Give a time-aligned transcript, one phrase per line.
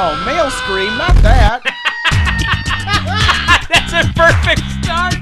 [0.00, 1.60] Oh, male scream, not that.
[3.68, 5.14] That's a perfect start.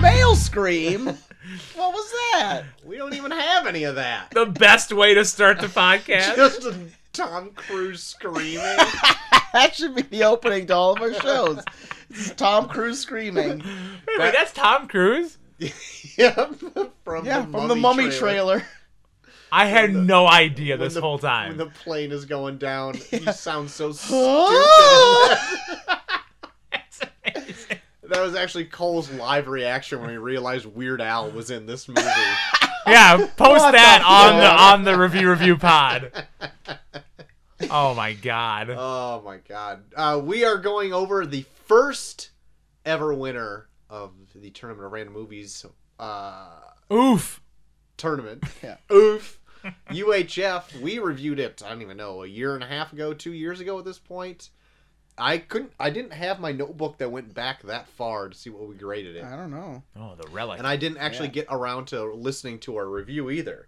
[0.00, 1.06] male scream.
[1.74, 2.62] What was that?
[2.84, 4.30] We don't even have any of that.
[4.30, 6.36] The best way to start the podcast.
[6.36, 6.76] Just a
[7.12, 8.78] Tom Cruise screaming.
[9.54, 11.64] That should be the opening to all of our shows.
[12.10, 13.60] This is Tom Cruise screaming.
[13.60, 15.38] Wait, wait, that's Tom Cruise.
[16.16, 16.52] yep.
[17.04, 18.62] From Yeah, the from the Mummy trailer.
[19.52, 21.48] I had the- no idea this the- whole time.
[21.48, 25.38] When the plane is going down, he sounds so Ah!
[26.90, 27.78] stupid.
[28.04, 32.00] that was actually Cole's live reaction when he realized Weird Al was in this movie.
[32.86, 36.26] yeah, post What that the on the on the review review pod.
[37.70, 38.70] Oh my god.
[38.70, 39.82] oh my god.
[39.94, 42.30] Uh, we are going over the first
[42.84, 45.66] ever winner of the Tournament of Random Movies
[45.98, 46.60] uh,
[46.92, 47.40] Oof.
[47.96, 48.44] tournament.
[48.62, 48.76] Yeah.
[48.92, 49.37] Oof.
[49.90, 50.80] UHF.
[50.80, 51.62] We reviewed it.
[51.64, 53.98] I don't even know a year and a half ago, two years ago at this
[53.98, 54.50] point.
[55.20, 55.72] I couldn't.
[55.80, 59.16] I didn't have my notebook that went back that far to see what we graded
[59.16, 59.82] it, I don't know.
[59.96, 60.58] Oh, the relic.
[60.58, 61.32] and I didn't actually Yeah.
[61.34, 63.66] get around to listening to our review either.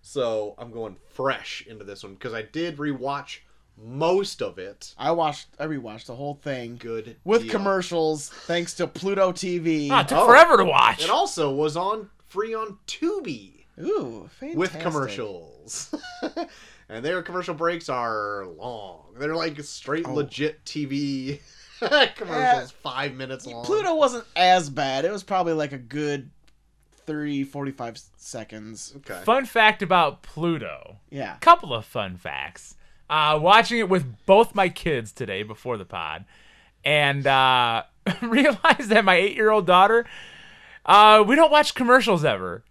[0.00, 3.38] So I'm going fresh into this one because I did rewatch
[3.76, 4.94] most of it.
[4.96, 5.48] I watched.
[5.58, 7.50] I rewatched the whole thing Good with deal.
[7.52, 9.88] commercials, thanks to Pluto TV.
[9.90, 10.26] Ah, it took Oh.
[10.26, 11.02] forever to watch.
[11.02, 13.61] It also was on free on Tubi.
[13.80, 14.58] Ooh, fantastic.
[14.58, 15.94] with commercials.
[16.88, 19.14] and their commercial breaks are long.
[19.18, 20.14] They're like straight Oh.
[20.14, 21.40] legit TV
[22.16, 23.64] commercials, five minutes long.
[23.64, 25.04] Pluto wasn't as bad.
[25.04, 26.30] It was probably like a good
[27.06, 28.92] 30, 45 seconds.
[28.98, 29.20] Okay.
[29.24, 30.98] Fun fact about Pluto.
[31.10, 31.36] Yeah.
[31.40, 32.76] Couple of fun facts.
[33.10, 36.24] Uh, watching it with both my kids today before the pod,
[36.84, 37.82] and uh,
[38.22, 40.06] realized that my eight-year-old daughter,
[40.86, 42.62] uh, we don't watch commercials ever.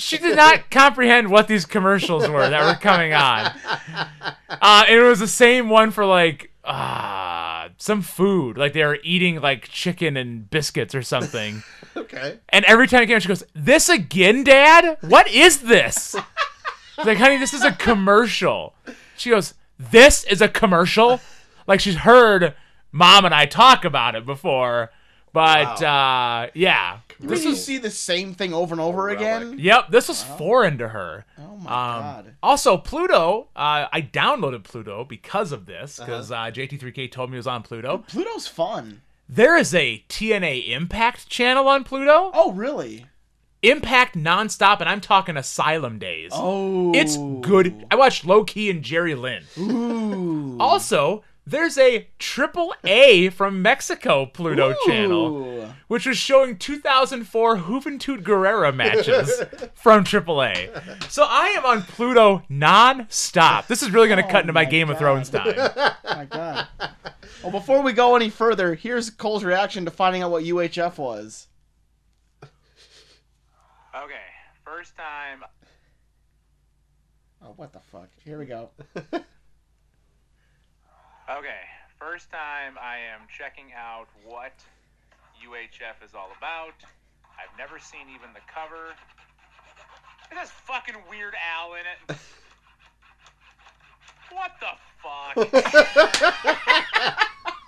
[0.00, 3.52] She did not comprehend what these commercials were that were coming on.
[4.48, 9.40] Uh, it was the same one for like uh, some food, like they were eating
[9.40, 11.62] like chicken and biscuits or something.
[11.96, 12.38] Okay.
[12.50, 14.96] And every time it came, she goes, "This again, Dad?
[15.00, 16.14] What is this?"
[17.04, 18.74] Like, "Honey, this is a commercial."
[19.16, 21.20] She goes, "This is a commercial?"
[21.66, 22.54] Like she's heard
[22.92, 24.90] Mom and I talk about it before,
[25.32, 29.18] but uh, yeah, This you see the same thing over and over Relic.
[29.20, 29.56] again.
[29.58, 31.24] yep, this was foreign to her.
[31.38, 32.34] Oh my Um, god.
[32.42, 33.48] Also, Pluto.
[33.54, 36.06] Uh, I downloaded Pluto because of this, Uh-huh.
[36.06, 38.04] because uh JT3K told me it was on Pluto.
[38.08, 39.02] Pluto's fun.
[39.28, 42.30] There is a TNA Impact channel on Pluto.
[42.34, 43.06] Oh really?
[43.62, 46.30] Impact nonstop, and I'm talking Asylum days.
[46.34, 46.92] Oh.
[46.94, 47.84] It's good.
[47.90, 49.42] I watched Low Ki and Jerry Lynn.
[49.58, 50.56] Ooh.
[50.58, 58.74] Also, there's a triple A from Mexico Pluto channel, which was showing 2004 Juventud Guerrera
[58.74, 59.42] matches
[59.74, 61.10] from AAA.
[61.10, 63.66] So I am on Pluto non-stop.
[63.66, 65.00] This is really going to Oh cut into my my Game of God.
[65.00, 65.54] Thrones time.
[65.56, 66.68] Oh my god.
[67.42, 71.48] Well, before we go any further, here's Cole's reaction to finding out what UHF was.
[72.42, 74.14] Okay,
[74.64, 75.42] first time.
[77.42, 78.08] Oh, what the fuck?
[78.24, 78.70] Here we go.
[81.38, 81.62] Okay,
[81.96, 84.52] first time I am checking out what
[85.38, 86.74] UHF is all about.
[87.38, 88.96] I've never seen even the cover.
[90.32, 92.16] It has fucking Weird Al in it.
[94.32, 95.34] What the fuck?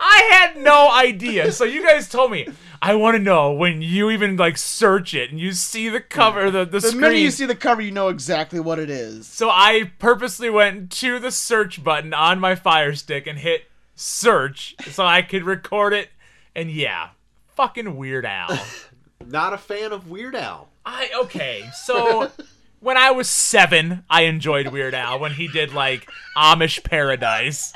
[0.00, 1.52] I had no idea.
[1.52, 2.48] So you guys told me.
[2.82, 6.50] I want to know when you even like search it and you see the cover,
[6.50, 7.00] the the, The screen.
[7.02, 9.26] minute you see the cover, you know exactly what it is.
[9.26, 14.74] So I purposely went to the search button on my Fire Stick and hit search
[14.90, 16.08] so I could record it.
[16.56, 17.10] And yeah,
[17.54, 18.58] fucking Weird Al.
[19.26, 20.68] Not a fan of Weird Al.
[20.86, 21.68] I okay.
[21.84, 22.30] So
[22.80, 27.74] when I was seven, I enjoyed Weird Al when he did like Amish Paradise,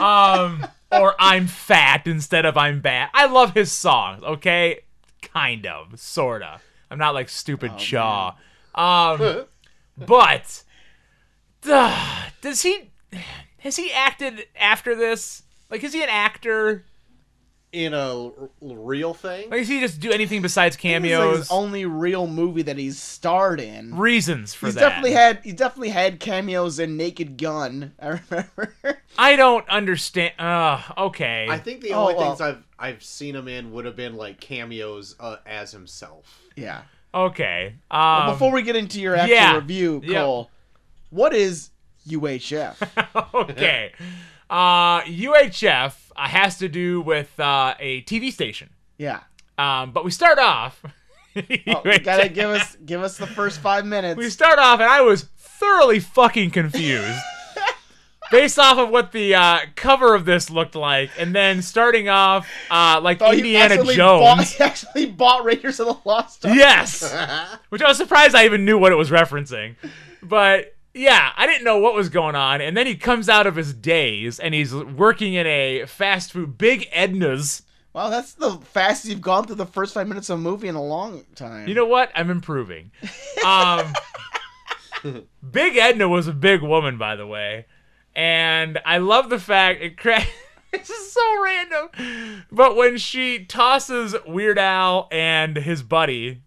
[0.00, 0.66] um,
[1.00, 3.10] or I'm fat instead of I'm bad.
[3.14, 4.22] I love his songs.
[4.22, 4.80] Okay,
[5.22, 6.60] kind of, sorta.
[6.90, 8.34] I'm not like stupid Shaw.
[8.74, 9.44] Um,
[9.98, 10.62] but
[11.68, 12.90] uh, does he?
[13.58, 15.42] Has he acted after this?
[15.70, 16.84] Like, is he an actor?
[17.74, 19.50] In a r- real thing?
[19.50, 21.36] Like, does he just do anything besides This is cameos?
[21.38, 23.96] his only real movie that he's starred in.
[23.96, 24.80] Reasons for He's that.
[24.80, 27.92] definitely had he's definitely had cameos in Naked Gun.
[28.00, 28.74] I remember.
[29.18, 30.34] I don't understand.
[30.38, 31.48] Uh, okay.
[31.50, 32.36] I think the Oh, only well.
[32.36, 36.40] things I've I've seen him in would have been like cameos uh, as himself.
[36.56, 36.82] yeah.
[37.12, 37.74] okay.
[37.90, 39.54] Um, Before we get into your actual yeah.
[39.56, 40.22] review, Yep.
[40.22, 40.50] Cole,
[41.10, 41.70] what is
[42.08, 42.76] UHF?
[43.34, 43.92] okay.
[44.50, 48.70] Uh, UHF uh, has to do with uh, a TV station.
[48.98, 49.20] yeah.
[49.56, 50.82] Um, but we start off
[51.36, 54.16] Oh, gotta give us give us the first five minutes.
[54.16, 57.18] we start off, and I was thoroughly fucking confused.
[58.30, 62.48] Based off of what the uh, cover of this looked like, and then starting off
[62.70, 63.96] uh, like Oh, Indiana Jones.
[63.96, 66.56] Bought, he actually bought Raiders of the Lost Ark.
[66.56, 67.02] Yes.
[67.68, 69.76] Which I was surprised I even knew what it was referencing.
[70.22, 72.60] But yeah, I didn't know what was going on.
[72.60, 76.56] And then he comes out of his daze and he's working in a fast food,
[76.56, 77.62] Big Edna's.
[77.92, 80.74] Wow, that's the fastest you've gone through the first five minutes of a movie in
[80.74, 81.68] a long time.
[81.68, 82.10] You know what?
[82.14, 82.90] I'm improving.
[83.44, 83.92] Um,
[85.50, 87.66] Big Edna was a big woman, by the way.
[88.16, 90.24] And I love the fact it cra-
[90.72, 92.44] This is so random.
[92.50, 96.42] But when she tosses Weird Al and his buddy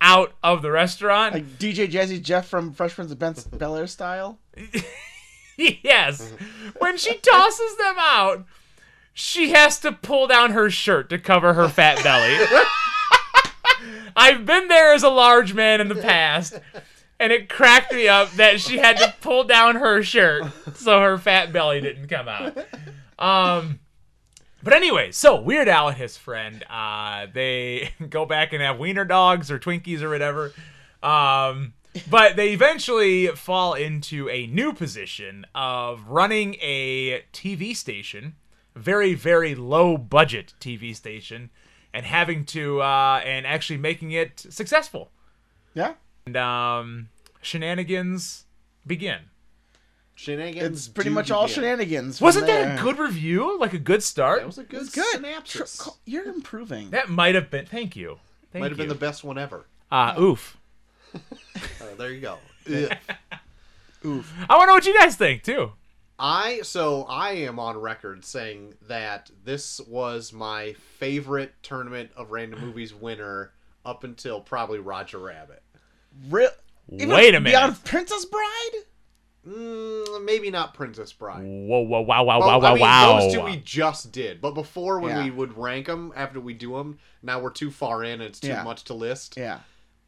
[0.00, 4.38] out of the restaurant, like DJ Jazzy Jeff from Fresh Prince of Bel Air style.
[5.56, 6.32] yes.
[6.78, 8.44] When she tosses them out,
[9.12, 12.46] she has to pull down her shirt to cover her fat belly.
[14.16, 16.58] I've been there as a large man in the past,
[17.18, 20.44] and it cracked me up that she had to pull down her shirt
[20.74, 22.56] so her fat belly didn't come out.
[23.18, 23.80] Um,
[24.66, 29.04] but anyway, so Weird Al and his friend, uh, they go back and have wiener
[29.04, 30.52] dogs or Twinkies or whatever.
[31.04, 31.74] Um,
[32.10, 38.34] but they eventually fall into a new position of running a TV station,
[38.74, 41.50] very very low budget TV station,
[41.94, 45.12] and having to uh, and actually making it successful.
[45.74, 45.94] Yeah.
[46.26, 47.08] And um,
[47.40, 48.46] shenanigans
[48.84, 49.30] begin.
[50.16, 50.78] Shenanigans.
[50.78, 51.54] It's pretty much all begin.
[51.62, 52.20] shenanigans.
[52.20, 53.58] Wasn't that a good review?
[53.58, 54.40] Like a good start?
[54.40, 55.04] That was a good, It's good.
[55.14, 55.76] synopsis.
[55.84, 56.90] Tr- You're improving.
[56.90, 57.66] That might have been.
[57.66, 58.18] Thank you.
[58.50, 59.66] Thank Might have been the best one ever.
[59.90, 60.56] Uh, oof.
[61.80, 62.38] Oh, there you go.
[64.04, 64.32] Oof.
[64.48, 65.72] I want to know what you guys think too.
[66.18, 72.60] I so I am on record saying that this was my favorite tournament of random
[72.60, 73.52] movies winner
[73.84, 75.62] up until probably Roger Rabbit.
[76.28, 76.50] Real.
[76.88, 77.44] Wait a minute.
[77.44, 78.82] Beyond Princess Bride.
[79.46, 81.42] Mm, maybe not Princess Bride.
[81.44, 83.20] Whoa, whoa, wow, wow, Oh, wow, I wow, mean, wow.
[83.20, 85.24] Those two we just did, but before when Yeah.
[85.24, 88.40] we would rank them after we do them, now we're too far in and it's
[88.40, 88.62] too Yeah.
[88.64, 89.36] much to list.
[89.36, 89.60] Yeah.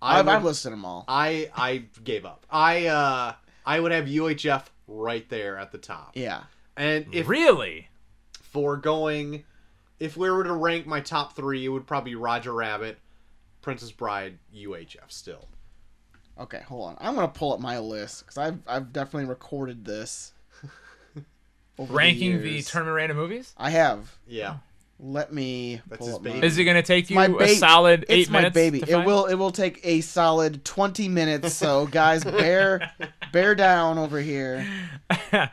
[0.03, 1.05] I I've, would- I've listed them all.
[1.09, 2.47] I I gave up.
[2.51, 6.13] I uh I would have UHF right there at the top.
[6.15, 6.43] Yeah.
[6.77, 7.89] And if really?
[8.43, 9.45] for going,
[10.01, 12.99] if we were to rank my top three, it would probably be Roger Rabbit,
[13.61, 15.49] Princess Bride, UHF still.
[16.39, 16.97] Okay, hold on.
[17.01, 20.33] I'm gonna pull up my list because I've I've definitely recorded this.
[21.79, 22.69] over Ranking the, years.
[22.71, 23.53] tournament random movies?
[23.57, 24.17] I have.
[24.27, 24.57] Yeah.
[25.01, 26.31] Let me That's pull his up my.
[26.33, 26.47] baby.
[26.47, 27.55] Is it going to take you my a baby.
[27.55, 28.55] solid eight it's my minutes?
[28.55, 28.81] baby.
[28.81, 29.07] to It find?
[29.07, 29.27] will.
[29.27, 31.55] It will take a solid 20 minutes.
[31.55, 32.91] So guys, bear
[33.33, 34.67] bear down over here.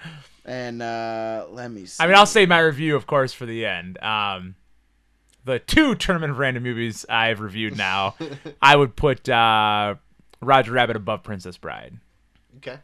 [0.48, 2.04] And uh let me see.
[2.04, 3.98] I mean, I'll save my review, of course, for the end.
[4.04, 4.54] Um,
[5.44, 8.14] the two tournament of random movies I've reviewed now,
[8.62, 9.96] I would put uh,
[10.46, 11.98] Roger Rabbit above Princess Bride,
[12.58, 12.78] Okay.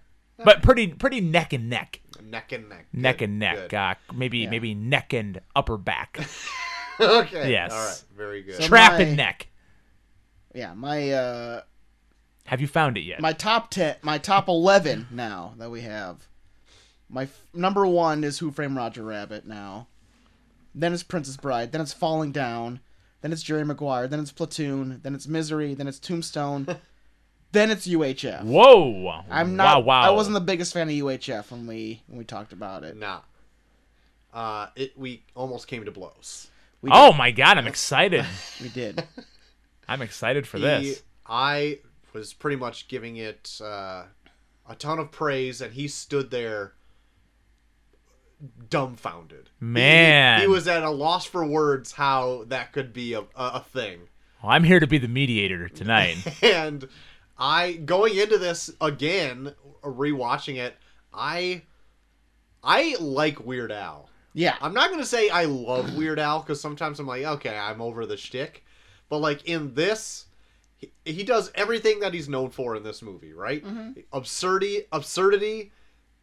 [0.43, 2.87] but pretty pretty neck and neck, Neck and neck.
[2.93, 3.55] neck Good, and neck.
[3.69, 3.73] good.
[3.75, 4.49] Uh, maybe Yeah.
[4.49, 6.19] maybe neck and upper back,
[6.99, 7.51] okay.
[7.51, 7.71] Yes.
[7.71, 8.03] All right.
[8.15, 8.55] Very good.
[8.55, 9.47] So- trap my- and neck.
[10.53, 11.61] Yeah, my uh
[12.45, 13.21] Have you found it yet?
[13.21, 16.27] my top 10 my top 11 now that we have.
[17.07, 19.87] My f- number 1 is Who Framed Roger Rabbit now.
[20.73, 22.79] Then it's Princess Bride, then it's Falling Down,
[23.21, 26.65] then it's Jerry Maguire, then it's Platoon, then it's Misery, then it's Tombstone,
[27.51, 28.43] then it's UHF.
[28.43, 29.23] Whoa!
[29.29, 29.85] I'm not.
[29.85, 30.01] Wow!
[30.01, 30.01] Wow!
[30.01, 32.95] I wasn't the biggest fan of UHF when we when we talked about it.
[32.97, 33.19] Nah.
[34.33, 36.47] Uh, it we almost came to blows.
[36.81, 37.57] We Oh my god!
[37.57, 38.25] I'm excited.
[38.61, 39.03] we did.
[39.87, 41.03] I'm excited for He- this.
[41.25, 41.79] I
[42.13, 44.03] was pretty much giving it uh,
[44.67, 46.73] a ton of praise, and he stood there
[48.69, 49.49] dumbfounded.
[49.59, 50.41] He- Man.
[50.41, 54.01] he, was at a loss for words how that could be a, a, a thing.
[54.41, 56.17] Well, I'm here to be the mediator tonight.
[56.41, 56.87] And
[57.41, 60.75] I going into this again, rewatching it,
[61.11, 61.63] I
[62.63, 64.09] I like Weird Al.
[64.33, 64.55] Yeah.
[64.61, 68.05] I'm not gonna say I love Weird Al because sometimes I'm like, okay, I'm over
[68.05, 68.63] the shtick,
[69.09, 70.27] but like in this,
[70.77, 73.65] he, he does everything that he's known for in this movie, right?
[74.13, 75.71] Absurdity, absurdity,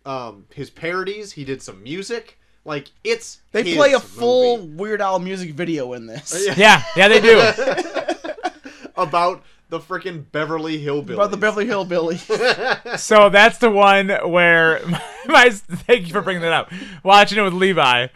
[0.06, 1.32] um, his parodies.
[1.32, 2.38] He did some music.
[2.64, 4.68] Like it's They his play a full.
[4.68, 6.46] Weird Al music video in this.
[6.46, 6.54] Yeah.
[6.56, 8.22] yeah, yeah, they do.
[8.96, 11.14] about the freaking Beverly Hillbillies.
[11.14, 12.98] About the Beverly Hillbillies.
[12.98, 14.80] So that's the one where
[15.26, 16.72] my thank you for bringing that up.
[17.02, 18.08] Watching it with Levi,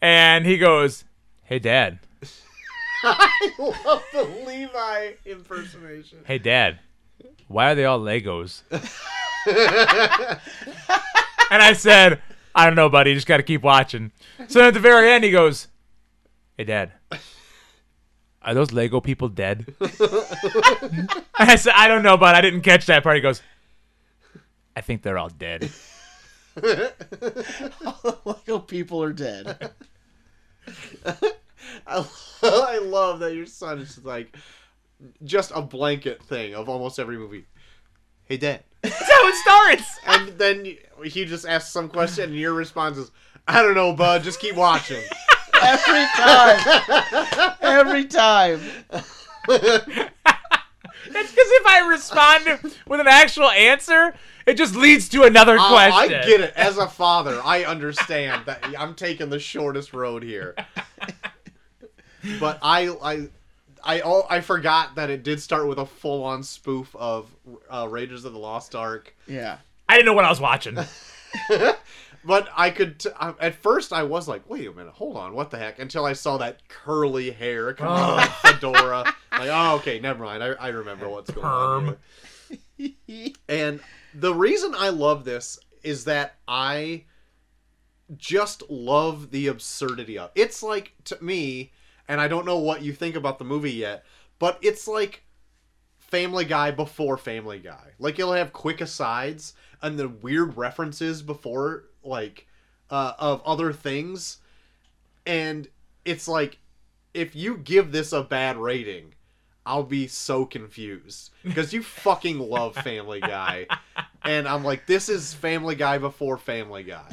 [0.00, 1.04] and he goes,
[1.42, 1.98] "Hey, Dad.
[3.02, 6.18] I love the Levi impersonation.
[6.24, 6.78] Hey, Dad.
[7.48, 8.82] Why are they all Legos?" and
[11.62, 12.22] I said,
[12.54, 13.10] "I don't know, buddy.
[13.10, 14.12] You just got to keep watching."
[14.48, 15.68] So at the very end, he goes,
[16.56, 16.92] "Hey, Dad.
[18.44, 19.74] Are those Lego people dead?
[19.80, 23.16] I said, I don't know, but I didn't catch that part.
[23.16, 23.40] He goes,
[24.76, 25.70] I think they're all dead.
[28.24, 29.70] Lego people are dead.
[31.86, 32.06] I,
[32.42, 34.36] I love that your son is just like
[35.24, 37.46] just a blanket thing of almost every movie.
[38.26, 38.62] Hey, Dad.
[38.82, 39.98] That's how it starts.
[40.06, 43.10] And then he just asks some question, and your response is,
[43.48, 44.22] I don't know, bud.
[44.22, 45.02] Just keep watching.
[45.64, 47.56] Every time.
[47.60, 48.60] Every time.
[51.06, 54.14] That's because if I respond with an actual answer,
[54.46, 56.28] it just leads to another Uh, I question.
[56.28, 56.52] get it.
[56.56, 60.54] As a father, I understand that I'm taking the shortest road here.
[62.40, 63.28] But I, I,
[63.84, 67.28] I, oh, I forgot that it did start with a full-on spoof of
[67.70, 69.14] uh, Raiders of the Lost Ark.
[69.26, 69.58] Yeah.
[69.90, 70.78] I didn't know what I was watching.
[72.26, 73.00] But I could.
[73.00, 75.78] T- I- at first, I was like, "Wait a minute, hold on, what the heck?"
[75.78, 79.14] Until I saw that curly hair coming out of the fedora.
[79.32, 80.42] Like, oh, okay, never mind.
[80.42, 81.96] I, I remember what's going on.
[82.76, 83.32] Here.
[83.48, 83.80] And
[84.14, 87.04] the reason I love this is that I
[88.16, 90.30] just love the absurdity of.
[90.34, 91.72] It's like to me,
[92.08, 94.04] and I don't know what you think about the movie yet,
[94.38, 95.24] but it's like
[96.14, 97.90] Family Guy before Family Guy.
[97.98, 102.46] Like it'll have quick asides and the weird references before like
[102.88, 104.38] uh, of other things,
[105.26, 105.66] and
[106.04, 106.58] it's like
[107.14, 109.14] if you give this a bad rating,
[109.66, 113.66] I'll be so confused because you fucking love Family Guy,
[114.22, 117.08] and I'm like, this is Family Guy before Family Guy.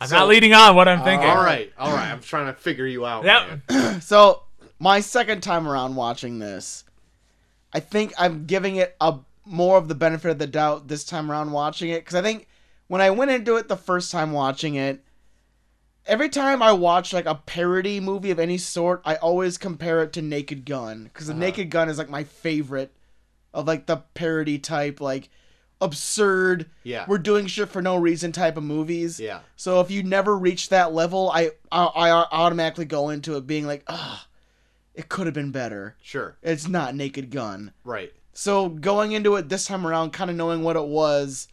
[0.00, 1.28] I'm So- not leading on what I'm thinking.
[1.28, 2.10] All right, all right.
[2.10, 3.24] I'm trying to figure you out.
[3.24, 4.00] Yep.
[4.02, 4.44] So
[4.78, 6.84] my second time around watching this,
[7.72, 11.30] I think I'm giving it a more of the benefit of the doubt this time
[11.30, 12.46] around watching it because I think
[12.86, 15.02] when I went into it the first time watching it,
[16.06, 20.12] every time I watch like a parody movie of any sort, I always compare it
[20.14, 21.40] to Naked Gun because the Uh-huh.
[21.40, 22.92] Naked Gun is like my favorite
[23.54, 25.28] of like the parody type like
[25.80, 27.04] absurd Yeah.
[27.08, 29.40] we're doing shit for no reason type of movies Yeah.
[29.56, 33.66] so if you never reach that level, I I, I automatically go into it being
[33.66, 34.26] like, ah,
[34.94, 35.96] it could have been better.
[36.02, 36.36] Sure.
[36.42, 37.72] It's not Naked Gun.
[37.84, 38.12] Right.
[38.32, 41.48] So going into it this time around, kind of knowing what it was,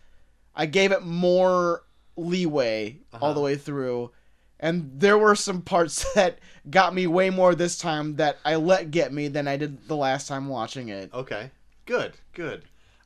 [0.55, 1.84] I gave it more
[2.15, 3.41] leeway all the Uh-huh.
[3.41, 4.12] way through.
[4.60, 8.91] And there were some parts that got me way more this time that I let
[8.91, 11.13] get me than I did the last time watching it.
[11.13, 11.51] Okay.
[11.86, 12.13] Good.
[12.34, 12.63] Good.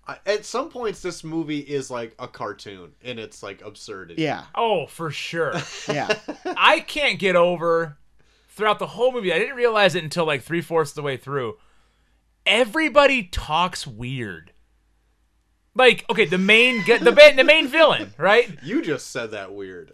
[0.08, 4.22] I, at some points, this movie is like a cartoon and its like absurdity.
[4.22, 5.54] Yeah, Oh, for sure.
[5.88, 6.14] yeah.
[6.58, 7.98] I can't get over
[8.56, 9.34] throughout the whole movie.
[9.34, 11.58] I didn't realize it until like three fourths of the way through.
[12.46, 14.52] Everybody talks weird.
[15.76, 17.00] Like, okay, the main the
[17.36, 18.50] the main villain, right?
[18.64, 19.94] You just said that weird.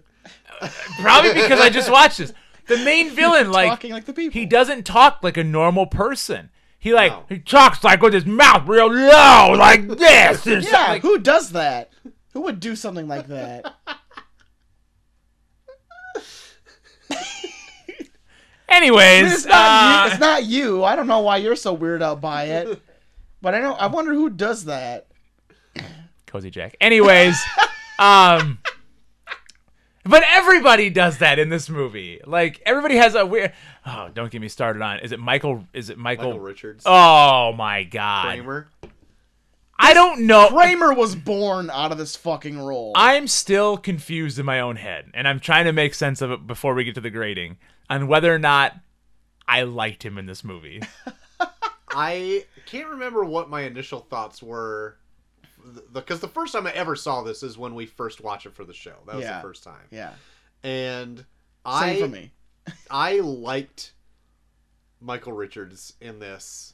[1.00, 2.34] Probably because I just watched this.
[2.68, 4.34] The main villain, like, Talking like the people.
[4.40, 6.50] he doesn't talk like a normal person.
[6.78, 7.26] He like No.
[7.30, 10.46] he talks like with his mouth real low, like this.
[10.46, 10.88] Yeah.
[10.90, 11.92] Like, who does that?
[12.34, 13.74] Who would do something like that?
[18.72, 20.12] Anyways, it's not uh, you.
[20.12, 20.84] It's not you.
[20.84, 22.82] I don't know why you're so weirded out by it.
[23.42, 23.72] But I know.
[23.72, 25.08] I wonder who does that.
[26.26, 26.76] Cozy Jack.
[26.82, 27.42] Anyways,
[28.00, 28.60] um
[30.04, 32.20] but everybody does that in this movie.
[32.26, 33.54] Like everybody has a weird
[33.86, 35.00] Oh, don't get me started on.
[35.00, 36.84] Is it Michael is it Michael, Michael Richards.
[36.86, 38.26] Oh my god.
[38.26, 38.68] Kramer.
[39.82, 40.50] I don't know.
[40.50, 42.92] Kramer was born out of this fucking role.
[42.96, 46.46] I'm still confused in my own head, and I'm trying to make sense of it
[46.46, 47.58] before we get to the grading
[47.90, 48.76] on whether or not
[49.48, 50.82] I liked him in this movie.
[51.92, 54.98] I can't remember what my initial thoughts were.
[55.94, 58.64] Because the, first time I ever saw this is when we first watched it for
[58.66, 58.96] the show.
[59.08, 59.38] That was Yeah.
[59.38, 59.88] the first time.
[59.92, 60.12] yeah,
[60.64, 61.26] And same
[61.66, 62.32] I for me.
[62.92, 63.94] I liked
[65.02, 66.74] Michael Richards in this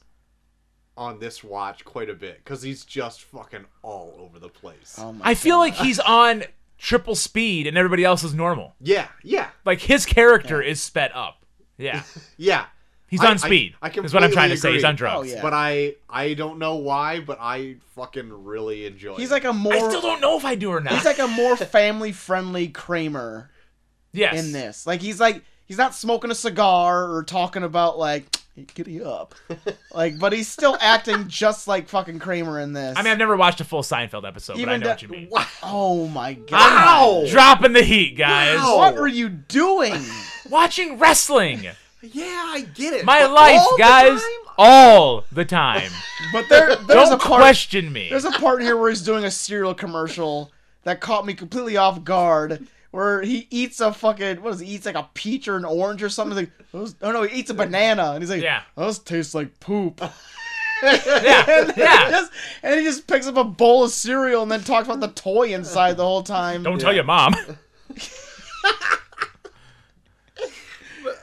[0.96, 4.96] on this watch quite a bit because he's just fucking all over the place.
[4.98, 5.60] Oh my I feel God.
[5.60, 6.44] like he's on
[6.78, 8.74] triple speed and everybody else is normal.
[8.80, 11.44] yeah, yeah, Like his character is sped up.
[11.78, 12.02] Yeah.
[12.36, 12.66] yeah.
[13.08, 13.74] He's I- on speed.
[13.80, 14.72] I- I is what I'm trying to completely say.
[14.74, 15.30] He's on drugs.
[15.32, 15.42] Oh, yeah.
[15.42, 19.16] But I I don't know why, but I fucking really enjoy.
[19.16, 19.34] he's it.
[19.34, 19.74] like a more.
[19.74, 20.92] I still don't know if I do or not.
[20.94, 23.50] He's like a more family friendly Kramer
[24.12, 24.44] yes.
[24.44, 24.86] in this.
[24.86, 29.34] Like he's like he's not smoking a cigar or talking about like hey, giddy up.
[29.92, 32.96] like, but he's still acting just like fucking Kramer in this.
[32.96, 35.02] I mean, I've never watched a full Seinfeld episode, but I Even know da- what
[35.02, 35.28] you mean.
[35.30, 35.46] wow.
[35.62, 36.50] oh my god!
[36.52, 37.24] Wow.
[37.28, 38.58] Dropping the heat, guys.
[38.58, 38.76] Wow.
[38.78, 39.94] What are you doing?
[40.50, 41.66] Watching wrestling.
[42.02, 43.04] Yeah, I get it.
[43.04, 44.20] My but life, all the guys.
[44.20, 44.30] time?
[44.58, 45.90] All the time.
[46.32, 47.40] But there, there's Don't a part.
[47.40, 48.08] question me.
[48.10, 50.50] There's a part here where he's doing a cereal commercial
[50.82, 52.66] that caught me completely off guard.
[52.96, 56.02] Where he eats a fucking what is he eats like a peach or an orange
[56.02, 56.36] or something.
[56.36, 58.62] He's like, "Those- oh no, he eats a banana, and he's like, Yeah.
[58.74, 60.00] those taste like poop.
[60.82, 62.10] Yeah, and, yeah.
[62.10, 65.08] just, and he just picks up a bowl of cereal and then talks about the
[65.08, 66.62] toy inside the whole time.
[66.62, 67.34] Don't tell your mom.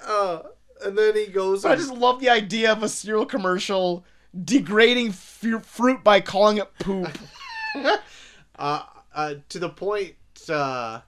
[0.05, 0.39] Uh,
[0.85, 1.65] and then he goes.
[1.65, 4.05] I just love the idea of a cereal commercial
[4.43, 7.09] degrading fu- fruit by calling it poop.
[8.57, 10.15] uh, uh, to the point.
[10.49, 11.01] Uh,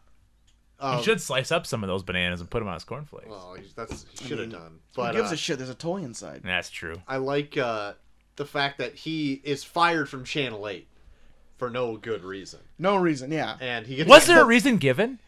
[0.82, 3.28] He should slice up some of those bananas and put them on his cornflakes.
[3.30, 4.72] Well, he's- that's he should have mean, done.
[4.96, 5.58] Who But gives uh, a shit?
[5.58, 6.42] There's a toy inside.
[6.44, 6.96] That's true.
[7.08, 7.94] I like uh,
[8.36, 10.88] the fact that he is fired from Channel Eight
[11.58, 13.56] for no good reason, No reason, yeah.
[13.62, 15.20] and he gets Was there a reason given?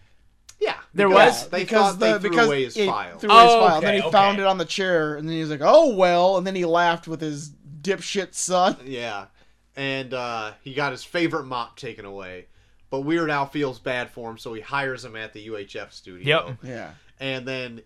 [0.59, 1.49] Yeah, There because was?
[1.49, 3.17] They because thought they the threw because away his he file.
[3.17, 3.81] threw away his Oh, file.
[3.81, 6.37] Then he okay, found it on the chair, and then he was like, "Oh well,"
[6.37, 7.51] and then he laughed with his
[7.81, 8.75] dipshit son.
[8.83, 9.27] Yeah,
[9.75, 12.47] and uh, he got his favorite mop taken away.
[12.89, 16.47] But Weird Al feels bad for him, so he hires him at the UHF studio.
[16.47, 16.57] Yep.
[16.63, 17.81] Yeah, And then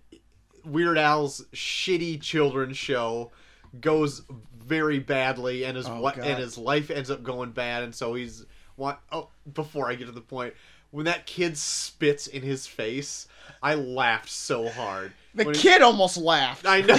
[0.64, 3.32] Weird Al's shitty children's show
[3.80, 4.22] goes
[4.64, 6.28] very badly, and his Oh, what God.
[6.28, 9.00] and his life ends up going bad, and so he's what?
[9.12, 10.54] Oh, before I get to the point,
[10.92, 13.28] when that kid spits in his face,
[13.64, 15.14] I laughed so hard.
[15.34, 16.66] the When he- kid almost laughed.
[16.68, 16.98] I know.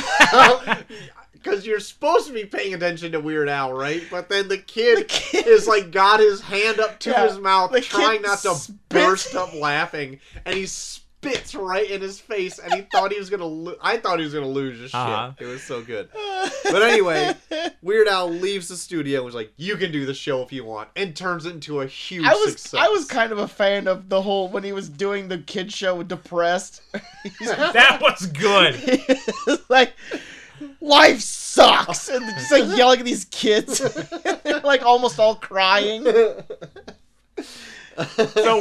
[1.43, 4.03] Because you're supposed to be paying attention to Weird Al, right?
[4.11, 7.39] But then the kid, The kid- is like got his hand up to Yeah, his
[7.39, 12.59] mouth, trying not to spits- burst up laughing, and he spits right in his face,
[12.59, 13.45] and he thought he was gonna.
[13.47, 15.01] Lo- I thought he was gonna lose his shit.
[15.01, 15.33] Uh-huh.
[15.39, 16.09] It was so good.
[16.65, 17.35] But anyway,
[17.83, 20.65] Weird Al leaves the studio and was like, "You can do the show if you
[20.65, 22.81] want," and turns it into a huge I was success.
[22.81, 25.71] I was kind of a fan of the whole when he was doing the kid
[25.73, 26.81] show with depressed.
[27.41, 29.01] That was good.
[29.69, 29.93] like
[30.81, 33.79] life sucks and just like yelling at these kids.
[34.45, 36.05] They're like almost all crying.
[36.05, 36.45] So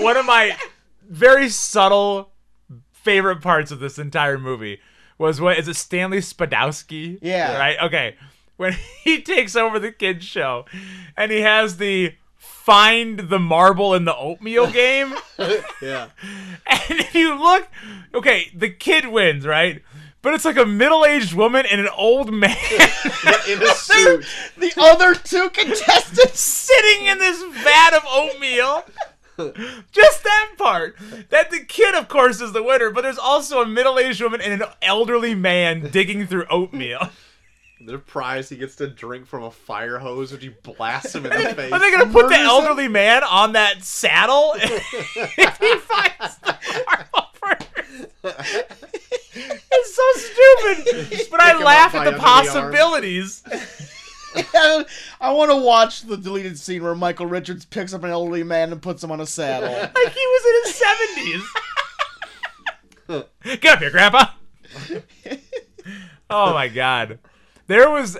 [0.02, 0.58] one of my
[1.10, 2.32] very subtle
[2.92, 4.80] favorite parts of this entire movie
[5.18, 7.20] was what is it Stanley Spadowski?
[7.22, 7.58] Yeah.
[7.58, 7.78] Right?
[7.82, 8.16] Okay.
[8.58, 10.66] When he takes over the kids show
[11.18, 15.16] and he has the find the marble in the oatmeal game.
[15.82, 16.10] yeah.
[16.68, 17.68] And if you look,
[18.14, 19.82] okay, the kid wins, right?
[20.22, 22.56] But it's like a middle-aged woman and an old man
[23.50, 24.26] In a suit.
[24.58, 26.40] The other two contestants.
[26.40, 28.84] sitting in this vat of oatmeal.
[29.92, 30.96] Just that part.
[31.30, 34.62] That the kid, of course, is the winner, but there's also a middle-aged woman and
[34.62, 37.10] an elderly man digging through oatmeal.
[37.84, 41.32] The prize he gets to drink from a fire hose, which he blasts him in
[41.32, 41.72] the face.
[41.72, 42.46] Are they gonna put the Murders him?
[42.46, 46.56] elderly man on that saddle if he finds the
[46.86, 47.68] marble first?
[49.34, 49.71] It's so
[50.16, 52.44] stupid, but I laugh at the under the arm.
[52.46, 53.44] possibilities.
[54.54, 58.72] I want to watch the deleted scene where Michael Richards picks up an elderly man
[58.72, 59.70] and puts him on a saddle.
[59.94, 61.44] Like he was in his seventies.
[63.62, 64.26] Get up here, Grandpa.
[66.30, 67.20] oh my God,
[67.68, 68.18] there was.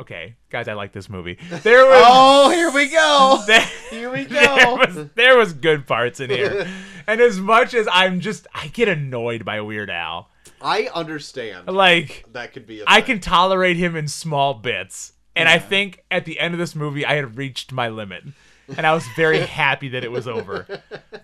[0.00, 1.36] Okay, guys, I like this movie.
[1.62, 2.02] There was.
[2.06, 3.42] Oh, here we go.
[3.46, 4.76] there, Here we there go.
[4.76, 6.66] was there was good parts in here,
[7.06, 10.30] and as much as I'm just I get annoyed by Weird Al.
[10.62, 11.66] I understand.
[11.68, 16.02] Like That could be a I can tolerate him in small bits, and I think
[16.10, 18.24] at the end of this movie I had reached my limit,
[18.74, 20.66] and I was very happy that it was over.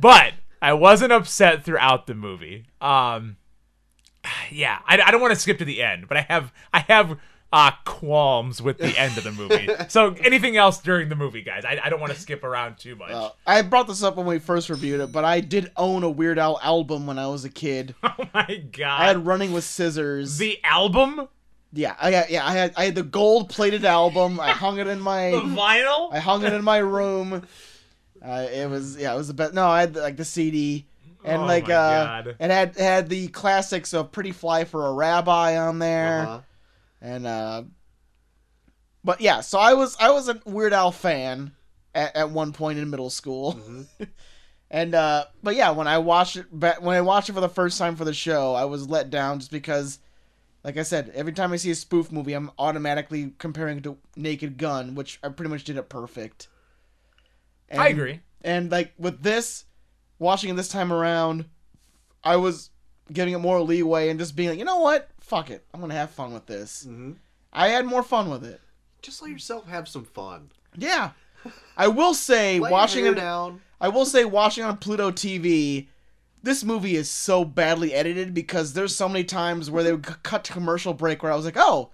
[0.01, 2.67] But I wasn't upset throughout the movie.
[2.83, 3.37] Um,
[4.51, 7.19] yeah, I, I don't want to skip to the end, but I have I have
[7.53, 9.69] uh, qualms with the end of the movie.
[9.89, 11.65] So anything else during the movie, guys?
[11.65, 13.11] I, I don't want to skip around too much.
[13.13, 16.11] Uh, I brought this up when we first reviewed it, but I did own a
[16.11, 17.95] Weird Al album when I was a kid.
[18.03, 19.01] oh my god!
[19.01, 20.39] I had Running with Scissors.
[20.39, 21.29] the album,
[21.73, 24.41] yeah, I had, yeah, I had I had the gold plated album.
[24.41, 26.13] I hung it in the my vinyl.
[26.13, 27.47] I hung it in my room.
[28.25, 29.55] Uh, it was yeah, it was the best.
[29.55, 30.87] No, I had like the CD
[31.25, 32.37] and Oh like my uh, God.
[32.41, 36.21] it had it had the classics of Pretty Fly for a Rabbi on there.
[36.23, 36.41] Uh-huh.
[37.01, 37.63] And uh
[39.05, 41.53] but yeah so i was i was a weird al fan
[41.95, 44.05] at, at one point in middle school Mm-hmm.
[44.71, 47.79] and uh but yeah when i watched it when i watched it for the first
[47.79, 50.01] time for the show i was let down just because
[50.65, 53.97] like i said every time i see a spoof movie i'm automatically comparing it to
[54.17, 56.49] naked gun which i pretty much did it perfect
[57.69, 58.21] and, I agree.
[58.43, 59.65] and like with this
[60.19, 61.45] watching it this time around
[62.25, 62.71] i was
[63.13, 65.95] giving it more leeway and just being like you know what fuck it i'm gonna
[65.95, 67.12] have fun with this hmm
[67.57, 68.61] I had more fun with it.
[69.01, 70.51] Just let yourself have some fun.
[70.77, 71.12] Yeah.
[71.77, 73.62] I will say Let watching it down.
[73.81, 75.87] I will say watching on Pluto TV
[76.43, 80.15] this movie is so badly edited because there's so many times where they would c-
[80.23, 81.91] cut to commercial break where I was like, "Oh,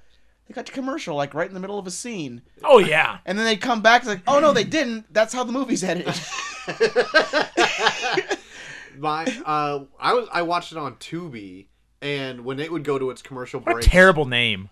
[0.46, 3.18] they cut to commercial like right in the middle of a scene." Oh yeah.
[3.24, 5.12] And then they'd come back it's like, "Oh no, they didn't.
[5.14, 6.20] That's how the movie's edited."
[8.98, 11.66] My uh, I was I watched it on Tubi,
[12.02, 14.68] and when it would go to its commercial What break, a terrible name.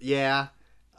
[0.00, 0.48] yeah,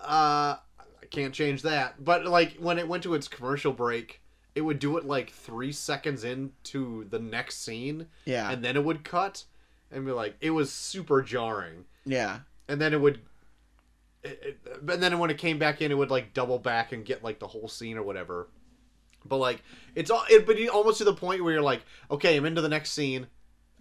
[0.01, 2.01] uh, I can't change that.
[2.03, 4.21] But like when it went to its commercial break,
[4.55, 8.49] it would do it like three seconds into the next scene, Yeah.
[8.51, 9.43] and then it would cut,
[9.91, 11.85] and be like, it was super jarring.
[12.05, 12.39] yeah.
[12.69, 13.19] and then it would
[14.23, 17.03] it, it, and then when it came back in it would like double back and
[17.05, 18.47] get like the whole scene or whatever
[19.25, 19.63] but like
[19.95, 22.61] it's all it but you- almost to the point where you're like okay i'm into
[22.61, 23.25] the next scene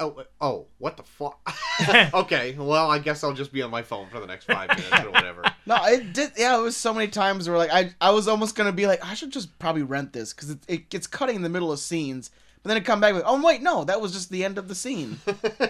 [0.01, 1.39] oh oh what the fuck
[2.15, 5.05] okay well i guess i'll just be on my phone for the next five minutes
[5.05, 6.33] or whatever No, it did.
[6.37, 9.05] Yeah, it was so many times where like I, I was almost gonna be like,
[9.05, 11.79] I should just probably rent this because it, it gets cutting in the middle of
[11.79, 12.31] scenes,
[12.63, 14.67] but then it come back like, oh wait, no, that was just the end of
[14.67, 15.21] the scene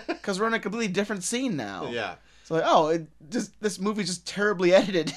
[0.09, 1.91] because we're in a completely different scene now.
[1.91, 2.15] yeah
[2.45, 5.13] So like, oh, it just this movie's just terribly edited.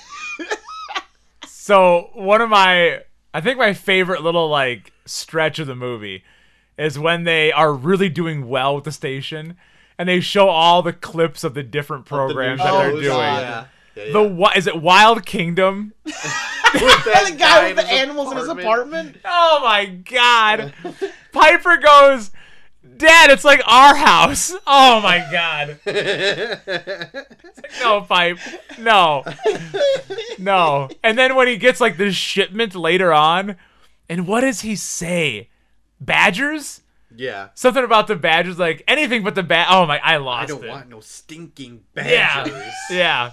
[1.47, 3.02] So one of my,
[3.34, 6.23] I think my favorite little like stretch of the movie
[6.77, 9.55] is when they are really doing well with the station,
[9.97, 13.01] and they show all the clips of the different programs that Oh, they're God.
[13.01, 13.07] doing.
[13.17, 13.65] yeah, yeah,
[14.07, 14.12] yeah.
[14.13, 14.81] The what is it?
[14.81, 15.93] Wild Kingdom.
[16.05, 16.12] With
[17.03, 19.17] the guy with the animals in his apartment.
[19.23, 20.73] Oh my god.
[21.31, 22.31] Piper goes,
[22.97, 24.51] Dad, it's like our house.
[24.65, 25.79] Oh my god.
[27.83, 28.39] No, Pipe.
[28.79, 29.23] No.
[30.39, 30.89] No.
[31.03, 33.55] And then when he gets like this shipment later on,
[34.09, 35.49] and what does he say?
[36.05, 36.81] Badgers?
[37.15, 39.67] yeah Something about the badgers, like anything but the bad.
[39.69, 40.69] Oh my, I lost i don't it.
[40.69, 42.55] want no stinking badgers
[42.89, 42.89] Yeah.
[42.89, 43.31] yeah.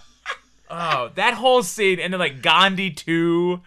[0.69, 3.61] Oh, that whole scene, and then like Gandhi too.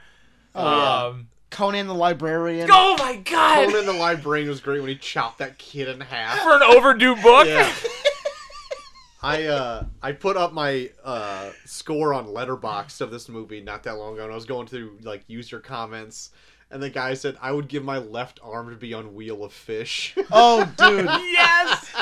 [0.56, 1.04] Oh, yeah.
[1.08, 2.70] um, Conan the librarian.
[2.72, 3.70] oh my god.
[3.70, 7.16] Conan the librarian was great when he chopped that kid in half For an overdue
[7.16, 7.48] book.
[7.48, 7.74] yeah.
[9.22, 13.98] I uh I put up my uh score on Letterboxd of this movie not that
[13.98, 16.32] long ago, and I was going through like user comments,
[16.74, 19.54] and the guy said I would give my left arm to be on Wheel of
[19.54, 20.16] Fish.
[20.36, 21.06] Oh, dude.
[21.06, 21.94] yes.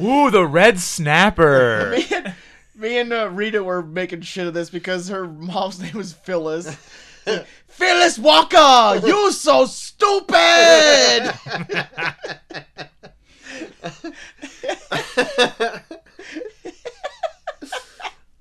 [0.00, 1.90] Ooh, the red snapper.
[1.96, 2.34] me and,
[2.74, 6.66] me and uh, Rita were making shit of this because her mom's name was Phyllis.
[7.26, 11.34] Like, Phyllis Walker, you so stupid.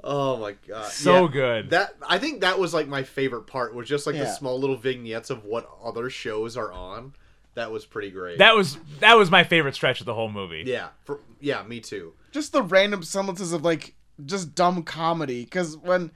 [0.08, 1.32] Oh my god, So Yeah.
[1.32, 1.70] good.
[1.72, 4.78] That I think that was like my favorite part was just like the small little
[4.78, 7.14] vignettes of what other shows are on.
[7.56, 8.38] That was pretty great.
[8.38, 10.64] That was that was my favorite stretch of the whole movie.
[10.66, 12.14] yeah, for, yeah, me too.
[12.32, 13.94] just the random semblances of like
[14.26, 15.44] just dumb comedy.
[15.44, 16.12] Because when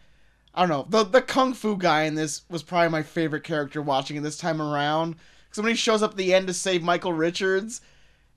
[0.56, 3.82] I don't know the the kung fu guy in this was probably my favorite character
[3.82, 5.16] watching it this time around.
[5.50, 7.82] Because when he shows up at the end to save Michael Richards,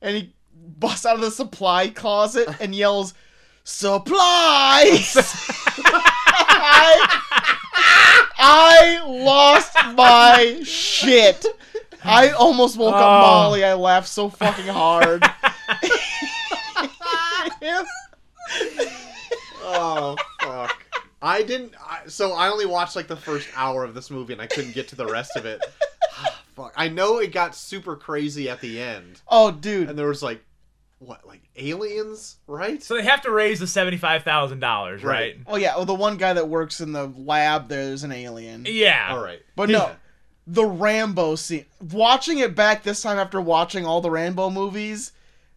[0.03, 0.35] and he
[0.79, 3.14] busts out of the supply closet and yells,
[3.64, 5.16] "Supplies!"
[6.66, 7.09] I,
[8.38, 11.44] I lost my shit.
[12.05, 12.98] I almost woke Oh.
[12.98, 13.64] up Molly.
[13.64, 15.24] I laughed so fucking hard.
[19.66, 20.85] Oh fuck!
[21.22, 21.72] I didn't.
[21.81, 24.74] I, so I only watched like the first hour of this movie, and I couldn't
[24.74, 25.64] get to the rest of it.
[26.55, 26.72] fuck!
[26.77, 29.88] I know it got super crazy at the end, oh, dude.
[29.88, 30.44] and there was like,
[30.98, 32.83] what, like aliens, right?
[32.83, 35.37] So they have to raise the seventy five thousand dollars, right?
[35.46, 38.64] Oh yeah, well the one guy that works in the lab there's an alien.
[38.68, 39.09] Yeah.
[39.11, 39.90] All right, But no,
[40.46, 41.66] the Rambo scene.
[41.92, 45.12] Watching it back this time after watching all the Rambo movies,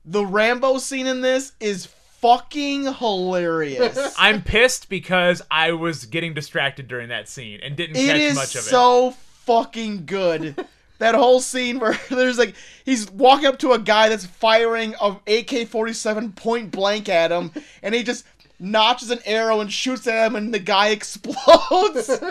[0.06, 4.16] the Rambo scene in this is fucking hilarious.
[4.20, 8.36] I'm pissed because I was getting distracted during that scene and didn't it catch is
[8.36, 8.70] much of it.
[8.70, 9.12] so
[9.46, 10.66] fucking good.
[11.00, 12.56] That whole scene where there's like
[12.86, 17.52] he's walking up to a guy that's firing a AK-47 point blank at him,
[17.84, 18.26] and he just
[18.60, 22.22] notches an arrow and shoots at him, and the guy explodes.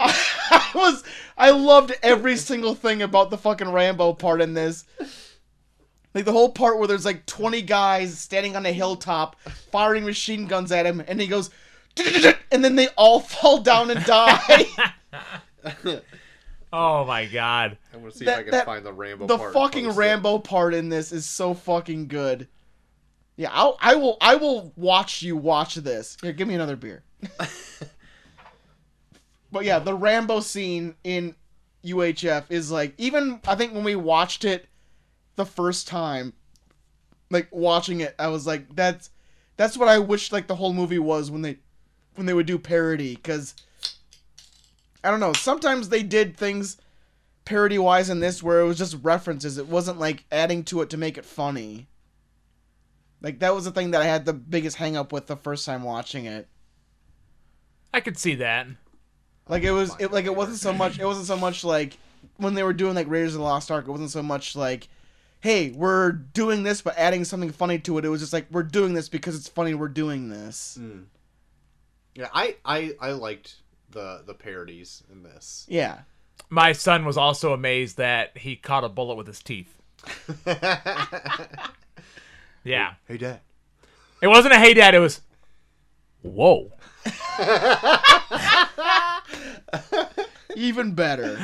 [0.00, 1.04] I was
[1.36, 4.84] I loved every single thing about the fucking Rambo part in this.
[6.14, 9.36] Like the whole part where there's like 20 guys standing on a hilltop
[9.70, 11.50] firing machine guns at him and he goes
[12.50, 14.66] and then they all fall down and die.
[16.72, 17.78] Oh my god.
[17.94, 19.26] I'm gonna see That- if I can that- find the Rambo.
[19.26, 20.00] the part and fucking post it.
[20.00, 22.48] Rambo part in this is so fucking good.
[23.36, 26.16] Yeah, I'll, I will I will watch you watch this.
[26.20, 27.04] Here, give me another beer.
[29.52, 31.34] but yeah, the Rambo scene in
[31.84, 34.66] UHF is like even I think when we watched it
[35.36, 36.32] the first time,
[37.30, 39.10] like watching it, I was like, that's
[39.56, 41.58] that's what I wish like the whole movie was when they
[42.16, 43.54] when they would do parody because
[45.02, 45.32] I don't know.
[45.32, 46.76] Sometimes they did things
[47.44, 49.58] parody wise in this where it was just references.
[49.58, 51.88] It wasn't like adding to it to make it funny.
[53.20, 55.64] Like that was the thing that I had the biggest hang up with the first
[55.64, 56.48] time watching it.
[57.92, 58.66] I could see that.
[59.48, 61.96] Like it was it like it wasn't so much it wasn't so much like
[62.36, 64.88] when they were doing like Raiders of the Lost Ark, it wasn't so much like
[65.40, 68.04] hey, we're doing this, but adding something funny to it.
[68.04, 69.74] It was just like we're doing this because it's funny.
[69.74, 70.76] We're doing this.
[70.80, 71.04] Mm.
[72.14, 73.56] Yeah, I, I I liked
[73.90, 75.66] the the parodies in this.
[75.68, 76.00] Yeah.
[76.50, 79.74] My son was also amazed that he caught a bullet with his teeth.
[82.64, 82.94] Yeah.
[83.06, 83.40] hey, Dad.
[84.20, 85.20] It wasn't a hey dad, it was
[86.22, 86.72] whoa.
[90.56, 91.38] Even better.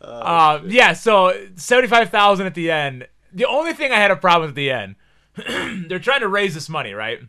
[0.00, 3.08] Uh, yeah, so 75,000 at the end.
[3.32, 4.96] The only thing I had a problem with at the end,
[5.88, 7.20] they're trying to raise this money, right?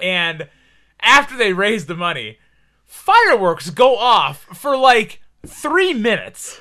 [0.00, 0.48] And
[1.00, 2.38] after they raise the money,
[2.90, 6.60] fireworks go off for like three minutes.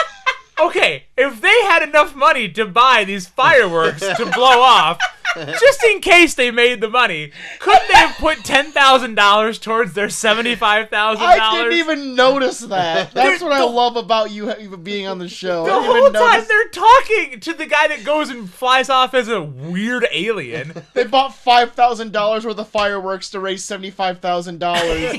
[0.60, 4.98] okay, if they had enough money to buy these fireworks to blow off,
[5.36, 9.92] just in case they made the money, couldn't they have put ten thousand dollars towards
[9.92, 11.40] their seventy-five thousand dollars?
[11.42, 13.10] I didn't even notice that.
[13.14, 15.66] That's what I love about you even being on the show.
[15.66, 19.42] The whole time they're talking to the guy that goes and flies off as a
[19.42, 20.72] weird alien.
[20.94, 25.16] They bought five thousand dollars worth of fireworks to raise seventy five thousand dollars,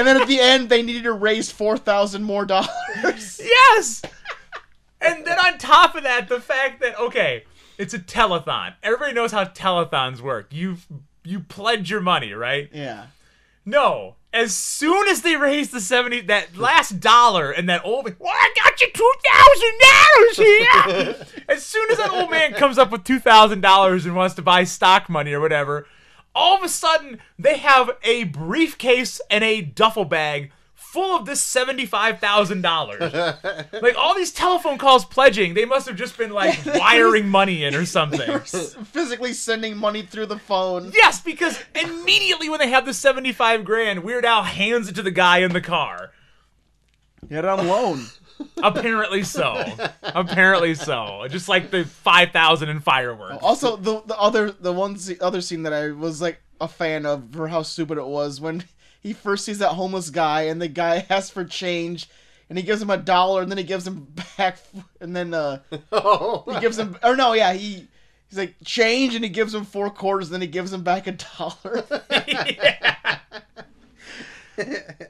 [0.00, 3.38] and then at the end they needed to raise four thousand more dollars.
[3.44, 4.02] yes!
[5.00, 7.44] And then on top of that, the fact that, okay,
[7.76, 8.74] it's a telethon.
[8.82, 10.52] Everybody knows how telethons work.
[10.52, 10.78] You
[11.22, 12.70] you pledge your money, right?
[12.72, 13.06] Yeah.
[13.66, 14.16] No.
[14.32, 18.32] As soon as they raise the 70 that last dollar and that old man, well,
[18.32, 21.44] I got you two thousand dollars here.
[21.48, 24.42] as soon as that old man comes up with two thousand dollars and wants to
[24.42, 25.86] buy stock money or whatever,
[26.34, 31.40] all of a sudden they have a briefcase and a duffel bag full of this
[31.42, 33.12] seventy-five thousand dollars.
[33.72, 37.74] like all these telephone calls pledging, they must have just been like wiring money in
[37.76, 38.20] or something.
[38.30, 40.90] S- Physically sending money through the phone.
[40.94, 45.10] Yes, because immediately when they have the 75 grand, Weird Al hands it to the
[45.12, 46.10] guy in the car.
[47.28, 48.06] Get on loan.
[48.62, 49.62] Apparently so.
[50.02, 51.26] Apparently so.
[51.28, 53.42] Just like the 5,000 in fireworks.
[53.42, 57.06] Also, the the other the one se- other scene that I was like a fan
[57.06, 58.64] of for how stupid it was when
[59.02, 62.08] he first sees that homeless guy and the guy asks for change
[62.48, 64.58] and he gives him a dollar and then he gives him back
[65.00, 65.60] and then uh
[65.92, 67.86] Oh, he gives him or no yeah he
[68.28, 71.06] he's like change and he gives him four quarters and then he gives him back
[71.06, 71.84] a dollar.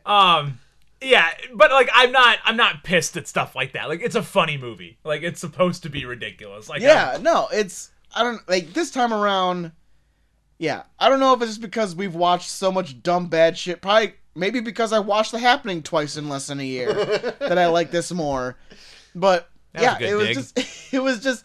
[0.07, 0.59] um
[1.03, 3.89] yeah, but like I'm not I'm not pissed at stuff like that.
[3.89, 4.99] Like it's a funny movie.
[5.05, 6.69] Like it's supposed to be ridiculous.
[6.69, 9.73] Like yeah, no, it's I don't like this time around.
[10.59, 13.81] Yeah, I don't know if it's just because we've watched so much dumb bad shit.
[13.81, 16.93] Probably maybe because I watched The Happening twice in less than a year
[17.41, 18.57] that I like this more.
[19.15, 20.35] But That yeah, a good it was dig.
[20.37, 21.45] just it was just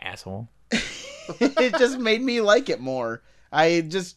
[0.00, 0.48] asshole.
[1.40, 3.22] it just made me like it more.
[3.52, 4.16] I just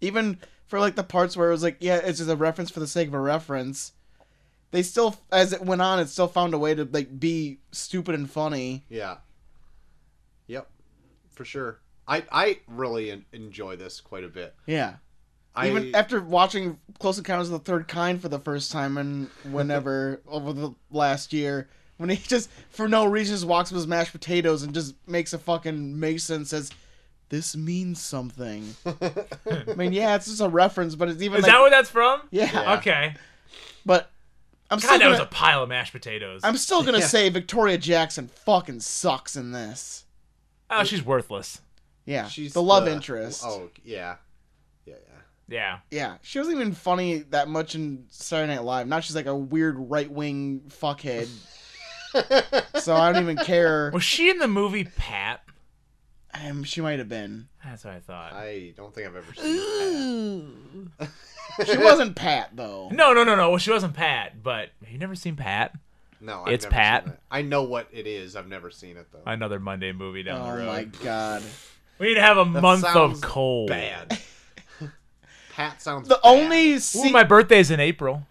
[0.00, 0.38] even
[0.72, 2.86] for like the parts where it was like yeah, it's just a reference for the
[2.86, 3.92] sake of a reference.
[4.70, 8.14] They still, as it went on, it still found a way to like be stupid
[8.14, 8.86] and funny.
[8.88, 9.18] yeah.
[10.46, 10.70] Yep,
[11.30, 11.80] for sure.
[12.08, 14.54] I I really en- enjoy this quite a bit.
[14.64, 14.94] Yeah.
[15.54, 19.28] I Even after watching Close Encounters of the Third Kind for the first time and
[19.50, 23.86] whenever over the last year, when he just for no reason just walks with his
[23.86, 26.70] mashed potatoes and just makes a fucking mason says,
[27.32, 31.52] "This means something." I mean, yeah, it's just a reference, but it's even Is like,
[31.52, 32.20] that what that's from?
[32.30, 32.50] yeah.
[32.52, 32.74] Yeah.
[32.74, 33.14] Okay.
[33.86, 34.10] But
[34.70, 36.42] I'm still God, that gonna, was a pile of mashed potatoes.
[36.44, 37.06] I'm still gonna Yeah.
[37.06, 40.04] say Victoria Jackson fucking sucks in this.
[40.70, 41.60] oh, she's worthless.
[42.04, 43.42] Yeah, she's the love interest.
[43.44, 44.16] Oh yeah,
[44.86, 44.98] yeah, yeah.
[45.48, 45.78] Yeah.
[45.90, 48.86] Yeah, she wasn't even funny that much in Saturday Night Live.
[48.86, 51.28] Now she's like a weird right wing fuckhead.
[52.80, 53.90] so I don't even care.
[53.92, 55.42] Was she in the movie Pat?
[56.34, 57.48] Um, she might have been.
[57.64, 58.32] That's what I thought.
[58.32, 61.08] I don't think I've ever seen that.
[61.66, 62.88] She wasn't Pat though.
[62.90, 63.50] No, no, no, no.
[63.50, 65.74] Well, she wasn't Pat, but have you never seen Pat?
[66.18, 67.04] No, I've It's never Pat.
[67.04, 67.18] Seen it.
[67.30, 68.36] I know what it is.
[68.36, 69.20] I've never seen it though.
[69.26, 70.62] Another Monday movie down the road.
[70.62, 70.72] Oh road.
[70.72, 71.42] my god.
[71.98, 73.68] We need to have a month of cold.
[73.68, 74.18] Bad.
[75.52, 76.20] Pat sounds The bad.
[76.24, 78.26] only Ooh, scene, my birthday's in April.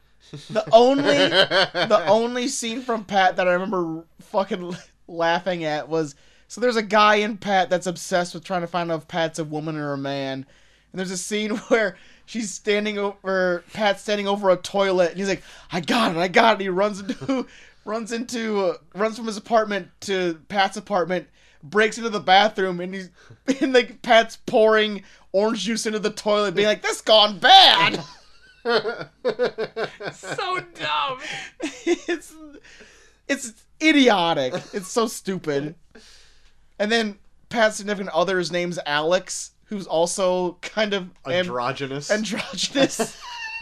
[0.49, 4.75] the only, the only scene from Pat that I remember fucking
[5.07, 6.15] laughing at was
[6.51, 9.39] so there's a guy in Pat that's obsessed with trying to find out if Pat's
[9.39, 10.45] a woman or a man,
[10.91, 15.29] and there's a scene where she's standing over Pat's standing over a toilet, and he's
[15.29, 17.47] like, "I got it, I got it." He runs into,
[17.85, 21.29] runs into, uh, runs from his apartment to Pat's apartment,
[21.63, 23.09] breaks into the bathroom, and he's,
[23.61, 28.03] and like Pat's pouring orange juice into the toilet, being like, "This gone bad."
[30.11, 31.19] So dumb.
[31.61, 32.35] it's
[33.29, 34.53] it's idiotic.
[34.73, 35.75] It's so stupid.
[36.81, 42.09] And then Pat's significant other's name's Alex, who's also kind of am- androgynous.
[42.09, 43.21] androgynous.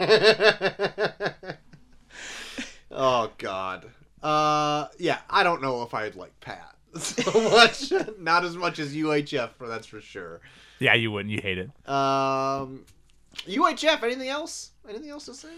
[2.90, 3.84] oh God.
[4.22, 5.18] Uh, yeah.
[5.28, 6.74] I don't know if I'd like Pat.
[6.98, 7.92] so much.
[8.18, 10.40] Not as much as UHF, for that's for sure.
[10.78, 11.30] Yeah, you wouldn't.
[11.30, 11.68] You hate it.
[11.86, 12.86] Um,
[13.46, 14.02] UHF.
[14.02, 14.70] Anything else?
[14.88, 15.52] Anything else to say?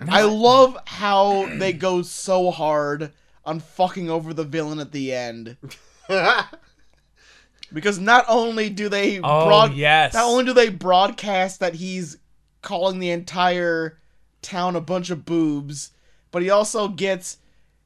[0.00, 3.12] I love how they go so hard
[3.44, 5.56] on fucking over the villain at the end.
[7.72, 10.14] Because not only do they Oh, broad- yes.
[10.14, 12.18] not only do they broadcast that he's
[12.60, 13.98] calling the entire
[14.42, 15.90] town a bunch of boobs,
[16.30, 17.38] but he also gets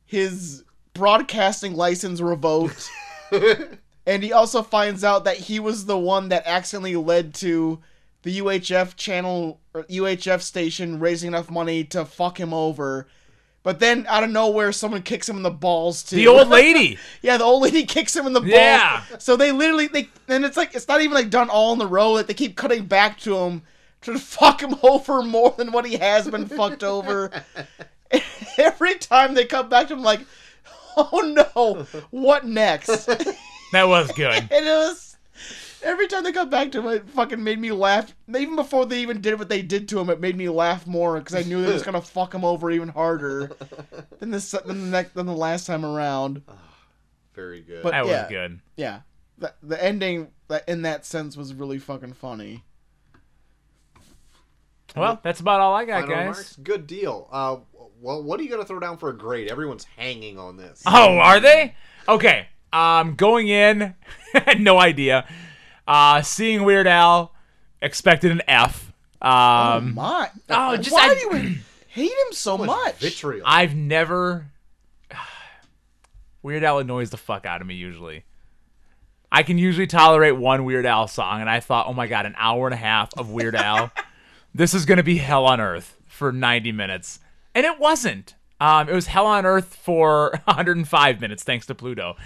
[0.05, 2.89] his broadcasting license revoked.
[4.07, 7.81] and he also finds out that he was the one that accidentally led to
[8.23, 13.07] the UHF channel or UHF station raising enough money to fuck him over.
[13.67, 16.15] But then out of nowhere, someone kicks him in the balls too.
[16.15, 16.99] The old lady.
[17.21, 18.53] Yeah, the old lady kicks him in the balls.
[18.53, 19.03] Yeah.
[19.19, 21.87] So they literally they and it's like it's not even like done all in the
[21.89, 22.13] row.
[22.13, 23.63] Like they keep cutting back to him
[24.03, 27.33] to fuck him over more than what he has been fucked over.
[28.57, 30.21] Every time they come back to him, like,
[30.97, 33.07] oh no, what next?
[33.73, 34.47] That was good.
[34.49, 35.06] it was
[35.87, 38.15] every time they come back to him, it fucking made me laugh.
[38.29, 41.19] Even before they even did what they did to him, it made me laugh more
[41.19, 43.53] because I knew they was gonna fuck him over even harder
[44.19, 46.43] than this than the next than the last time around.
[47.35, 47.83] Very good.
[47.83, 48.29] But- That was Yeah.
[48.29, 48.61] good.
[48.77, 49.01] Yeah,
[49.39, 50.29] the, the ending
[50.69, 52.63] in that sense was really fucking funny.
[54.95, 56.21] Well, that's about all I got, Final guys.
[56.23, 56.57] remarks?
[56.57, 57.29] Good deal.
[57.31, 57.57] Uh,
[58.01, 59.51] well, what are you gonna throw down for a grade?
[59.51, 60.83] Everyone's hanging on this.
[60.87, 61.75] Oh, are they?
[62.09, 62.49] Okay.
[62.73, 63.95] Um, going in,
[64.59, 65.27] no idea.
[65.87, 67.33] Uh, seeing Weird Al,
[67.81, 68.93] expected an F.
[69.23, 70.31] Oh Um, my!
[70.51, 71.55] oh, just- why I- do you
[71.89, 72.97] hate him so much?
[72.97, 73.43] Vitriol.
[73.47, 74.47] I've never.
[76.43, 78.25] Weird Al annoys the fuck out of me usually.
[79.33, 82.35] I can usually tolerate one Weird Al song, and I thought, oh my god, an
[82.39, 83.91] hour and a half of Weird Al.
[84.55, 87.19] this is gonna be hell on earth for 90 minutes,
[87.55, 88.35] and it wasn't.
[88.61, 92.17] Um, it was hell on earth for 105 minutes, thanks to Pluto.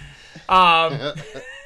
[0.47, 0.97] Um,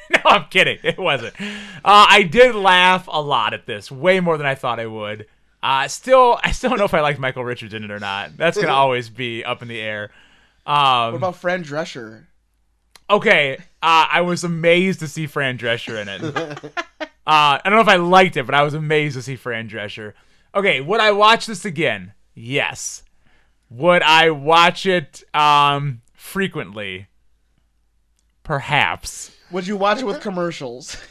[0.11, 0.77] no, I'm kidding.
[0.83, 1.33] It wasn't.
[1.39, 5.27] Uh, I did laugh a lot at this, way more than I thought I would.
[5.63, 8.37] Uh, still, I still don't know if I liked Michael Richards in it or not.
[8.37, 10.11] That's gonna always be up in the air.
[10.65, 12.25] Um, What about Fran Drescher?
[13.09, 16.23] okay, uh, I was amazed to see Fran Drescher in it.
[17.01, 19.69] uh, I don't know if I liked it, but I was amazed to see Fran
[19.69, 20.13] Drescher.
[20.53, 22.13] Okay, would I watch this again?
[22.33, 23.03] Yes.
[23.69, 27.07] Would I watch it um, frequently?
[28.43, 29.31] Perhaps.
[29.51, 30.97] Would you watch it with commercials?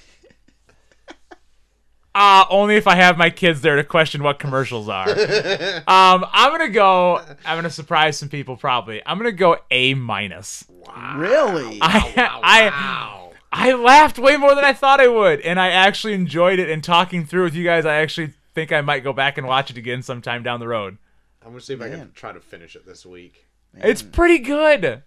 [2.17, 5.09] Uh, only if I have my kids there to question what commercials are.
[5.09, 7.17] um, I'm gonna go.
[7.45, 8.57] I'm gonna surprise some people.
[8.57, 9.03] Probably.
[9.05, 10.65] I'm gonna go A minus.
[10.69, 11.17] Wow.
[11.19, 11.79] really?
[11.83, 12.13] I
[12.45, 13.33] I wow.
[13.51, 16.71] I laughed way more than I thought I would, and I actually enjoyed it.
[16.71, 19.71] And talking through with you guys, I actually think I might go back and watch
[19.71, 20.99] it again sometime down the road.
[21.43, 23.49] I'm gonna see if I can try to finish it this week.
[23.75, 25.03] It's pretty good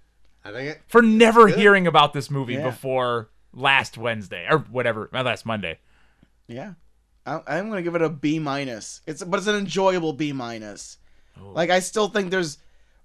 [0.48, 0.82] I think it.
[0.88, 1.58] for never Good.
[1.60, 2.64] hearing about this movie Yeah.
[2.70, 5.80] before last Wednesday or whatever, uh, last Monday.
[6.48, 6.74] yeah.
[7.26, 9.02] I, I'm gonna give it a B minus.
[9.06, 10.98] It's but it's an enjoyable B minus.
[11.38, 11.50] Oh.
[11.50, 12.58] Like I still think there's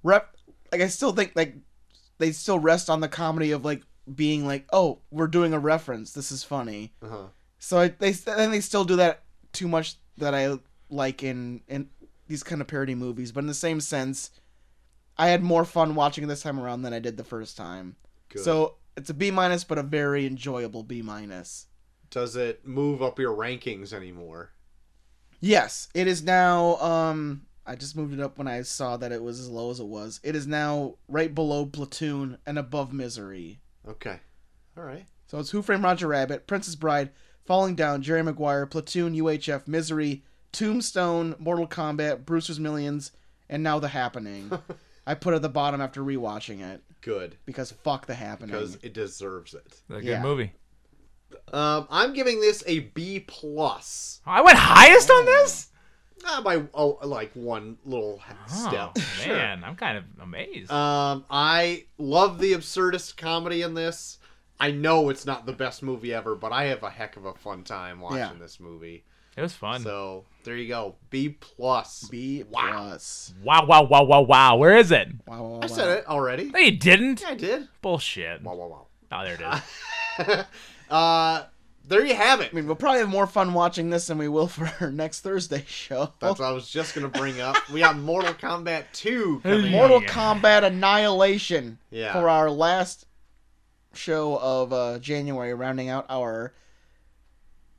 [0.04, 0.36] rep.
[0.70, 1.56] Like I still think like
[2.18, 3.82] they still rest on the comedy of like
[4.14, 6.12] being like, oh, we're doing a reference.
[6.12, 6.92] This is funny.
[7.02, 7.24] Uh-huh.
[7.58, 10.56] So I, they then they still do that too much that I
[10.88, 11.88] like in in
[12.28, 13.32] these kind of parody movies.
[13.32, 14.30] But in the same sense,
[15.18, 17.96] I had more fun watching this time around than I did the first time.
[18.30, 18.42] Good.
[18.42, 21.66] So it's a B minus, but a very enjoyable B minus.
[22.10, 24.50] does it move up your rankings anymore?
[25.40, 26.76] Yes, it is now.
[26.76, 29.80] Um, I just moved it up when I saw that it was as low as
[29.80, 30.20] it was.
[30.22, 33.60] It is now right below Platoon and above Misery.
[33.88, 34.20] Okay.
[34.76, 35.06] All right.
[35.26, 37.10] So it's Who Framed Roger Rabbit, Princess Bride,
[37.44, 40.22] Falling Down, Jerry Maguire, Platoon, UHF, Misery,
[40.52, 43.12] Tombstone, Mortal Kombat, Brewster's Millions,
[43.48, 44.50] and now The Happening.
[45.06, 47.36] I put it at the bottom after rewatching it Good.
[47.44, 48.50] because fuck The Happening.
[48.50, 49.80] Because it deserves it.
[49.90, 50.22] A good Yeah.
[50.22, 50.52] movie.
[51.52, 54.20] Um, I'm giving this a B plus.
[54.26, 55.68] I went highest on this.
[56.24, 58.96] Uh, by oh, like one little Oh step.
[58.98, 59.34] Sure.
[59.34, 60.70] man, I'm kind of amazed.
[60.70, 64.18] Um, I love the absurdist comedy in this.
[64.60, 67.34] I know it's not the best movie ever, but I have a heck of a
[67.34, 68.32] fun time watching Yeah.
[68.38, 69.04] this movie.
[69.36, 69.82] It was fun.
[69.82, 72.08] So there you go, B plus.
[72.10, 72.70] B Wow.
[72.88, 73.32] plus.
[73.42, 74.56] wow, wow, wow, wow, wow.
[74.56, 75.08] Where is it?
[75.26, 76.44] Wow, wow, wow, I said it already.
[76.50, 77.20] No, you didn't.
[77.22, 77.68] Yeah, I did.
[77.80, 78.42] Bullshit.
[78.42, 78.86] Wow, wow, wow.
[79.12, 80.44] Oh, there it is.
[80.90, 81.44] uh,
[81.86, 82.50] there you have it.
[82.52, 85.20] I mean, we'll probably have more fun watching this than we will for our next
[85.20, 86.12] Thursday show.
[86.20, 87.56] That's what I was just gonna bring up.
[87.70, 90.02] We got Mortal Kombat 2 coming Mortal.
[90.02, 90.08] Yeah.
[90.08, 92.12] Kombat Annihilation Yeah.
[92.12, 93.06] for our last
[93.94, 96.54] show of uh, January, rounding out our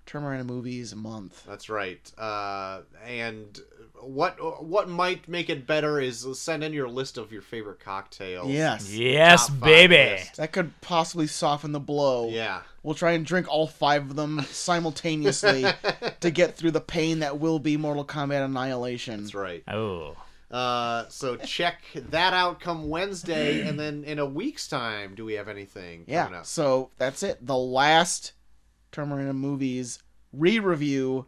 [0.05, 1.43] Terminator movies a month.
[1.47, 2.11] That's right.
[2.17, 3.59] Uh, and
[4.01, 8.49] what what might make it better is send in your list of your favorite cocktails.
[8.51, 8.93] Yes.
[8.93, 9.95] Yes, baby.
[9.95, 10.35] list.
[10.37, 12.29] That could possibly soften the blow.
[12.29, 12.61] Yeah.
[12.83, 15.65] We'll try and drink all five of them simultaneously
[16.19, 19.21] to get through the pain that will be Mortal Kombat Annihilation.
[19.21, 19.63] That's right.
[19.69, 20.15] Oh.
[20.51, 25.33] Uh, so check that out come Wednesday, and then in a week's time, do we
[25.33, 26.25] have anything Yeah.
[26.25, 26.45] coming up?
[26.45, 27.43] So that's it.
[27.43, 28.33] The last
[28.93, 29.99] Terminator movies
[30.31, 31.25] re-review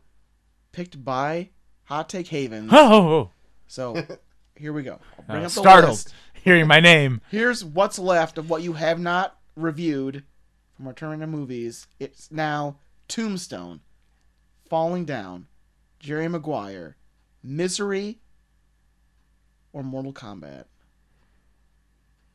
[0.72, 1.50] picked by
[1.86, 2.70] Hot Take Haven.
[2.72, 3.32] Oh.
[3.68, 4.02] So
[4.56, 5.00] here we go.
[5.20, 6.14] I'll bring Uh, up the startled list.
[6.34, 7.20] hearing my name.
[7.30, 10.24] Here's what's left of what you have not reviewed
[10.78, 11.88] from our Terminator movies.
[12.00, 13.82] It's now Tombstone,
[14.70, 15.48] Falling Down,
[16.00, 16.96] Jerry Maguire,
[17.44, 18.20] Misery,
[19.74, 20.66] or Mortal Kombat.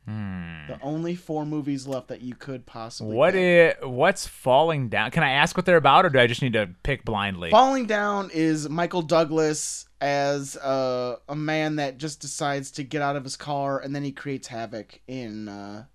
[0.07, 3.11] The only four movies left that you could possibly.
[3.11, 3.17] Hmm.
[3.17, 3.77] What pick.
[3.79, 5.11] is what's falling down?
[5.11, 7.51] Can I ask what they're about, or do I just need to pick blindly?
[7.51, 13.15] Falling Down is Michael Douglas as uh, a man that just decides to get out
[13.15, 15.85] of his car and then he creates havoc in uh,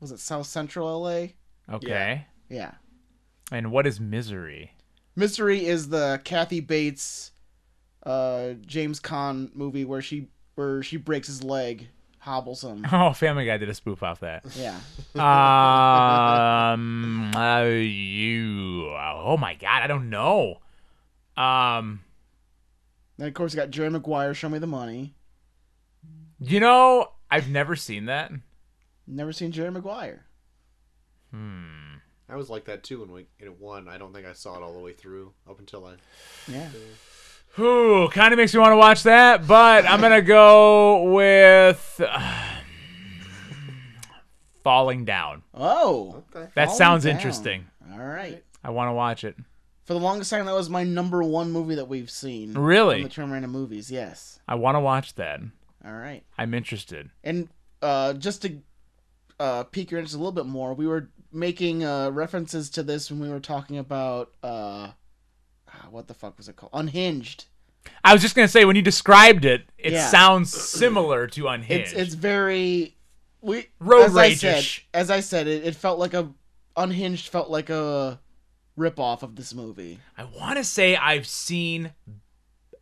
[0.00, 1.26] was it South Central LA?
[1.70, 2.26] okay.
[2.48, 2.72] Yeah.
[3.52, 4.72] And what is misery?
[5.16, 7.32] Misery is the Kathy Bates
[8.04, 11.88] uh, James Caan movie where she where she breaks his leg,
[12.24, 12.86] hobbles him.
[12.92, 14.44] Oh, Family Guy did a spoof off that.
[14.56, 14.78] Yeah.
[16.72, 18.88] um, uh, you.
[18.96, 20.60] Oh my God, I don't know.
[21.36, 22.00] Um,
[23.18, 25.14] Then of course you got Jerry Maguire, Show Me the Money.
[26.40, 28.32] you know, I've never seen that.
[29.06, 30.24] Never seen Jerry Maguire.
[31.30, 31.96] Hmm.
[32.28, 33.86] I was like that too when we it won.
[33.88, 35.94] I don't think I saw it all the way through up until I.
[36.50, 36.68] Yeah.
[37.56, 42.00] Whew, kind of makes me want to watch that, but I'm gonna go with
[44.64, 45.42] Falling Down.
[45.54, 46.24] Oh.
[46.34, 46.48] Okay.
[46.54, 47.14] That Falling sounds Down.
[47.14, 47.66] interesting.
[47.92, 48.42] All right.
[48.64, 49.36] I want to watch it.
[49.84, 52.54] For the longest time, that was my number one movie that we've seen.
[52.54, 52.96] Really?
[52.96, 54.40] From the Terminator movies, yes.
[54.48, 55.40] I want to watch that.
[55.84, 56.24] All right.
[56.38, 57.10] I'm interested.
[57.22, 57.48] And
[57.82, 58.58] uh, just to
[59.38, 63.10] uh, pique your interest a little bit more, we were making uh, references to this
[63.10, 64.88] when we were talking about uh,
[65.84, 66.70] Ah, what the fuck was it called?
[66.74, 67.44] Unhinged.
[68.02, 70.08] I was just gonna say when you described it, it Yeah.
[70.08, 71.92] sounds similar to Unhinged.
[71.92, 72.96] It's it's very
[73.40, 76.30] we Road as I said, as I said, it, it felt like a
[76.76, 78.18] Unhinged felt like a
[78.76, 80.00] rip off of this movie.
[80.18, 81.92] I want to say I've seen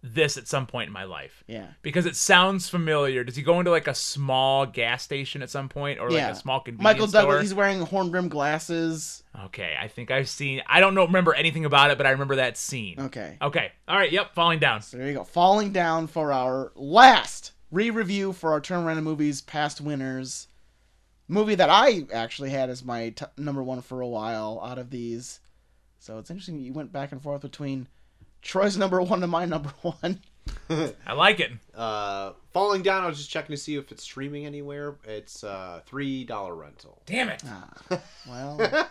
[0.03, 1.69] this at some point in my life Yeah.
[1.81, 3.23] because it sounds familiar.
[3.23, 6.27] Does he go into like a small gas station at some point or yeah.
[6.27, 7.23] like a small convenience Michael store?
[7.23, 7.43] Douglas.
[7.43, 9.23] He's wearing horn rimmed glasses.
[9.45, 10.61] Okay, I think I've seen.
[10.67, 12.99] I don't know remember anything about it, but I remember that scene.
[12.99, 13.39] Okay.
[13.41, 14.83] Okay, all right, yep, falling down.
[14.83, 15.25] So there you go.
[15.25, 20.49] Falling down for our last re-review for our Turn Random Movies past winners.
[21.29, 24.91] Movie that I actually had as my t- number one for a while out of
[24.91, 25.41] these.
[25.99, 27.87] So it's interesting you went back and forth between
[28.43, 30.21] Troy's number one and my number one.
[31.07, 31.53] I like it.
[31.75, 33.05] Uh, falling down.
[33.05, 34.97] I was just checking to see if it's streaming anywhere.
[35.05, 37.01] It's uh three dollar rental.
[37.07, 37.43] Damn it.
[37.47, 38.61] Ah, well,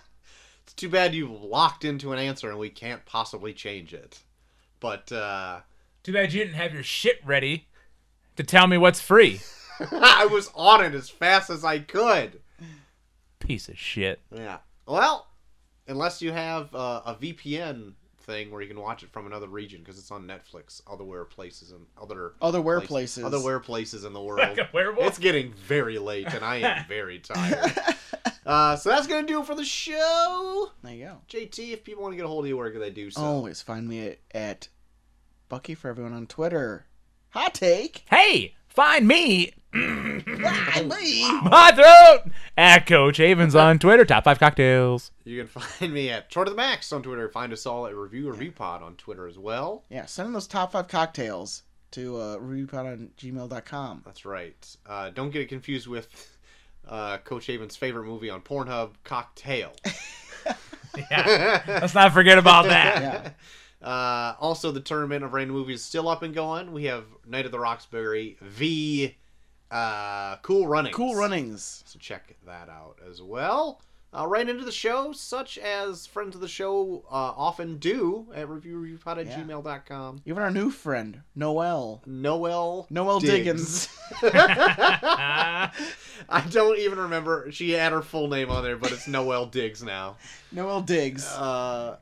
[0.63, 4.19] It's too bad you locked into an answer and we can't possibly change it.
[4.79, 5.59] But uh,
[6.03, 7.67] Too bad you didn't have your shit ready
[8.37, 9.41] to tell me what's free.
[9.91, 12.39] I was on it as fast as I could.
[13.39, 14.19] Piece of shit.
[14.33, 14.59] Yeah.
[14.85, 15.27] Well,
[15.87, 17.93] unless you have uh, a VPN
[18.23, 21.25] thing where you can watch it from another region because it's on Netflix, other where
[21.25, 23.23] places and other other where place- places.
[23.23, 24.57] other where places in the world.
[24.57, 24.69] Like?
[24.73, 27.73] It's getting very late and I am very tired.
[28.45, 30.71] uh, so that's gonna do it for the show.
[30.83, 31.17] There you go.
[31.29, 33.21] JT, if people want to get a hold of you, where can they do so?
[33.21, 34.67] Always find me at, at
[35.49, 36.85] Bucky for everyone on Twitter.
[37.29, 38.03] Hot take.
[38.09, 39.53] Hey, find me.
[39.73, 44.05] My throat, at Coach Havens on Twitter.
[44.05, 45.11] Top five cocktails.
[45.23, 47.29] You can find me at Short of the Max on Twitter.
[47.29, 49.83] Find us all at Review Review Pod on Twitter as well.
[49.89, 54.01] Yeah, send in those top five cocktails to uh, reviewpod on gmail.com.
[54.05, 54.75] That's right.
[54.85, 56.37] Uh, don't get it confused with
[56.87, 59.73] uh, Coach Haven's favorite movie on Pornhub, Cocktail.
[61.09, 63.01] Yeah, let's not forget about that.
[63.01, 63.29] Yeah.
[63.81, 66.71] Uh, also, the tournament of random movies is still up and going.
[66.71, 69.17] We have Night of the Roxbury v.
[69.71, 70.95] Uh, cool Runnings.
[70.95, 71.83] Cool runnings.
[71.87, 73.81] So check that out as well.
[74.13, 78.45] Uh, right into the show, such as friends of the show uh, often do at
[78.49, 79.39] reviewreviewpod at Yeah.
[79.39, 80.21] gmail.com.
[80.25, 82.01] Even our new friend, Noel.
[82.05, 82.87] Noel.
[82.89, 83.31] Noel Diggs.
[83.31, 83.87] Diggins.
[84.23, 85.71] I
[86.49, 87.49] don't even remember.
[87.51, 90.17] She had her full name on there, but it's Noel Diggs now.
[90.51, 91.25] Noel Diggs.
[91.27, 91.95] Uh,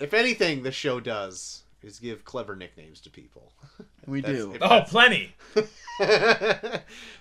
[0.00, 3.52] if anything, the show does is give clever nicknames to people.
[4.06, 4.52] we that's- do.
[4.54, 5.34] if- Oh, plenty.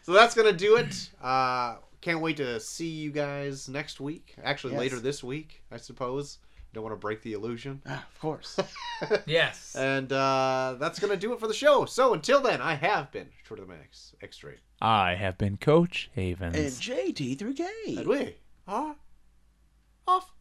[0.04, 1.10] so that's gonna do it.
[1.22, 4.36] Uh, can't wait to see you guys next week.
[4.44, 4.80] Actually, Yes.
[4.80, 6.40] later this week, I suppose.
[6.74, 7.82] Don't want to break the illusion.
[7.86, 8.58] Ah, of course.
[9.26, 9.76] Yes.
[9.76, 11.84] And uh, that's going to do it for the show.
[11.86, 14.56] So until then, I have been Short of the Max, X-Ray.
[14.80, 16.56] I have been Coach Havens.
[16.56, 17.98] and JT3K.
[17.98, 18.36] And we
[18.68, 18.96] are
[20.08, 20.32] off.